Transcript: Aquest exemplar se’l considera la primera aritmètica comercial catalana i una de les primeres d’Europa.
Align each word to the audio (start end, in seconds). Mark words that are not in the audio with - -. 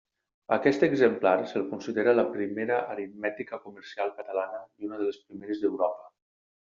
Aquest 0.55 0.83
exemplar 0.85 1.33
se’l 1.51 1.65
considera 1.73 2.15
la 2.19 2.23
primera 2.37 2.79
aritmètica 2.93 3.59
comercial 3.67 4.15
catalana 4.23 4.63
i 4.81 4.89
una 4.89 4.99
de 5.03 5.11
les 5.11 5.21
primeres 5.27 5.63
d’Europa. 5.67 6.09